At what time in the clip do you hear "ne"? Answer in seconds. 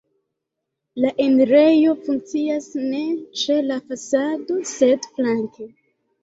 2.87-3.03